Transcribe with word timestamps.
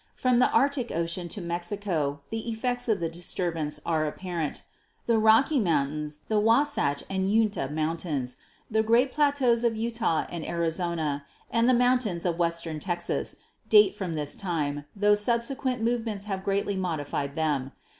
From 0.15 0.39
the 0.39 0.49
Arctic 0.49 0.91
Ocean 0.91 1.29
to 1.29 1.41
Mexico 1.43 2.21
the 2.31 2.49
effects 2.49 2.89
of 2.89 2.99
the 2.99 3.07
disturbance 3.07 3.79
were 3.85 4.07
apparent. 4.07 4.63
The 5.05 5.19
Rocky 5.19 5.59
Mountains, 5.59 6.21
the 6.27 6.39
Wasatch 6.39 7.03
and 7.07 7.27
Uinta 7.27 7.67
ranges, 7.71 8.37
the 8.67 8.81
high 8.81 9.05
plateaus 9.05 9.63
of 9.63 9.75
Utah 9.77 10.25
and 10.29 10.43
Arizona 10.43 11.23
and 11.51 11.69
the 11.69 11.75
mountains 11.75 12.25
of 12.25 12.39
western 12.39 12.79
Texas 12.79 13.35
date 13.69 13.93
from 13.93 14.13
this 14.15 14.35
time, 14.35 14.85
tho 14.95 15.13
subsequent 15.13 15.83
movements 15.83 16.23
have 16.23 16.43
greatly 16.43 16.75
modified 16.75 17.35
them. 17.35 17.71